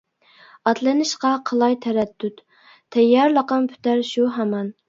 [0.69, 2.41] ئاتلىنىشقا قىلاي تەرەددۇت،
[2.97, 4.77] تەييارلىقىم پۈتەر شۇ ھامان.